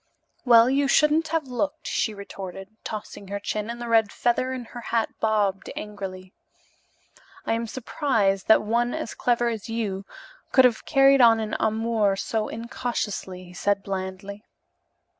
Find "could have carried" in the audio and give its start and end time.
10.53-11.21